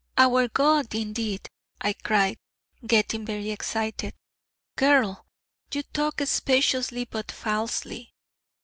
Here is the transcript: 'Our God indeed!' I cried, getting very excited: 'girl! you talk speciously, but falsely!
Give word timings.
'Our 0.17 0.47
God 0.47 0.95
indeed!' 0.95 1.47
I 1.79 1.93
cried, 1.93 2.39
getting 2.87 3.23
very 3.23 3.51
excited: 3.51 4.15
'girl! 4.75 5.27
you 5.71 5.83
talk 5.93 6.19
speciously, 6.25 7.05
but 7.05 7.31
falsely! 7.31 8.11